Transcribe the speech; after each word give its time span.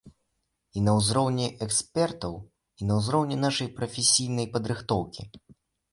І 0.79 0.81
на 0.85 0.91
ўзроўні 0.99 1.49
экспертаў, 1.65 2.33
і 2.81 2.89
на 2.93 2.97
ўзроўні 3.03 3.37
нашай 3.45 3.67
прафесійнай 3.79 4.47
падрыхтоўкі. 4.57 5.21